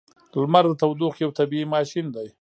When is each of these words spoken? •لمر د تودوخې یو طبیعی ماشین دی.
•لمر 0.41 0.65
د 0.69 0.73
تودوخې 0.81 1.21
یو 1.25 1.31
طبیعی 1.39 1.65
ماشین 1.75 2.05
دی. 2.15 2.27